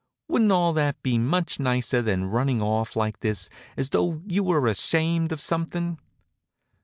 Wouldn't 0.27 0.51
all 0.51 0.73
that 0.73 0.99
be 1.03 1.19
much 1.19 1.59
nicer 1.59 2.01
than 2.01 2.25
running 2.25 2.59
off 2.59 2.95
like 2.95 3.19
this, 3.19 3.49
as 3.77 3.91
though 3.91 4.23
you 4.25 4.43
were 4.43 4.65
ashamed 4.65 5.31
of 5.31 5.39
something?" 5.39 5.99